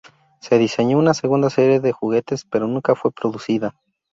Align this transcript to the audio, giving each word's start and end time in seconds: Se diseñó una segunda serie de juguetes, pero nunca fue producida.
Se 0.39 0.57
diseñó 0.57 0.97
una 0.97 1.13
segunda 1.13 1.51
serie 1.51 1.79
de 1.79 1.91
juguetes, 1.91 2.43
pero 2.45 2.65
nunca 2.65 2.95
fue 2.95 3.11
producida. 3.11 3.75